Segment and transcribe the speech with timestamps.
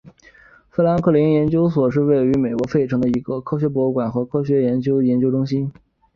[0.71, 5.71] 富兰克林研究所是位于美国费城的一个科学博物馆和科学教育研究中心。